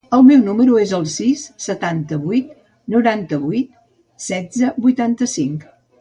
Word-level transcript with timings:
El 0.17 0.23
meu 0.27 0.37
número 0.45 0.77
es 0.83 0.93
el 0.99 1.03
sis, 1.15 1.43
setanta-vuit, 1.65 2.57
noranta-vuit, 2.95 3.77
setze, 4.31 4.73
vuitanta-cinc. 4.87 5.69